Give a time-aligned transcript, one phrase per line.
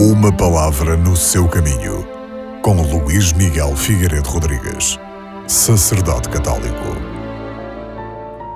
[0.00, 2.06] Uma palavra no seu caminho,
[2.62, 4.96] com Luís Miguel Figueiredo Rodrigues,
[5.48, 6.84] sacerdote católico.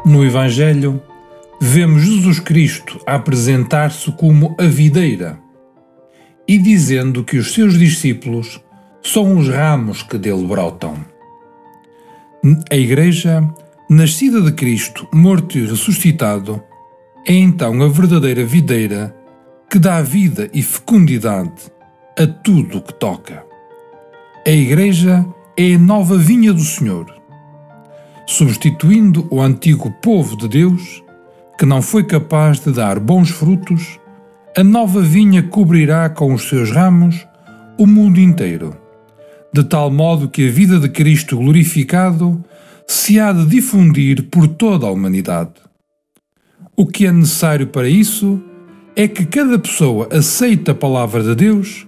[0.07, 1.03] No Evangelho,
[1.61, 5.37] vemos Jesus Cristo apresentar-se como a videira
[6.47, 8.61] e dizendo que os seus discípulos
[9.03, 10.95] são os ramos que dele brotam.
[12.71, 13.43] A Igreja,
[13.91, 16.63] nascida de Cristo, morto e ressuscitado,
[17.27, 19.22] é então a verdadeira videira
[19.73, 21.73] que dá vida e fecundidade
[22.19, 23.43] a tudo o que toca.
[24.47, 25.25] A Igreja
[25.57, 27.07] é a nova vinha do Senhor,
[28.27, 31.03] substituindo o antigo povo de Deus,
[31.59, 33.99] que não foi capaz de dar bons frutos,
[34.55, 37.27] a nova vinha cobrirá com os seus ramos
[37.79, 38.77] o mundo inteiro,
[39.55, 42.45] de tal modo que a vida de Cristo glorificado
[42.87, 45.55] se há de difundir por toda a humanidade.
[46.77, 48.52] O que é necessário para isso
[48.95, 51.87] é que cada pessoa aceite a palavra de Deus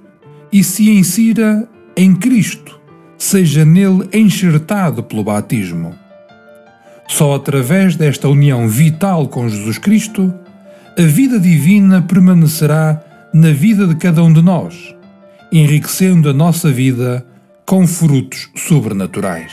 [0.53, 2.81] e se insira em Cristo,
[3.19, 5.95] seja nele enxertado pelo batismo.
[7.09, 10.33] Só através desta união vital com Jesus Cristo,
[10.99, 14.95] a vida divina permanecerá na vida de cada um de nós,
[15.53, 17.27] enriquecendo a nossa vida
[17.67, 19.53] com frutos sobrenaturais.